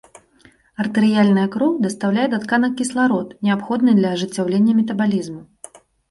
Артэрыяльная 0.83 1.41
кроў 1.55 1.75
дастаўляе 1.85 2.23
да 2.31 2.39
тканак 2.45 2.73
кісларод, 2.79 3.35
неабходны 3.49 3.91
для 3.99 4.09
ажыццяўлення 4.17 4.73
метабалізму. 4.79 5.41